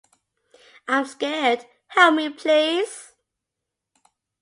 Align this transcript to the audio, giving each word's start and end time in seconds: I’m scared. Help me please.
I’m 0.87 1.05
scared. 1.05 1.63
Help 1.89 2.15
me 2.15 2.29
please. 2.31 3.13